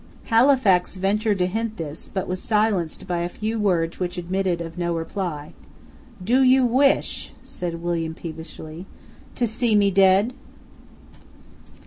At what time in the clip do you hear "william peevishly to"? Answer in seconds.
7.83-9.45